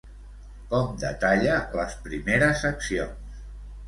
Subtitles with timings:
[0.69, 3.37] Com detalla les primeres accions?